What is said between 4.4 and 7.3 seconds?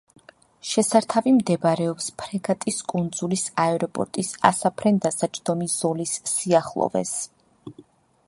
ასაფრენ-დასაჯდომი ზოლის სიახლოვეს.